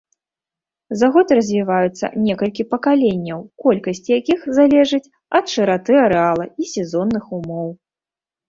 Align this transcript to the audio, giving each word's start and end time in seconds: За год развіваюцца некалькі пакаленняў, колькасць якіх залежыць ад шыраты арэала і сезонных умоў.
За 0.99 1.07
год 1.17 1.33
развіваюцца 1.39 2.09
некалькі 2.29 2.65
пакаленняў, 2.73 3.39
колькасць 3.65 4.03
якіх 4.17 4.39
залежыць 4.61 5.03
ад 5.41 5.45
шыраты 5.55 5.93
арэала 6.07 6.45
і 6.65 6.69
сезонных 6.75 7.25
умоў. 7.39 7.69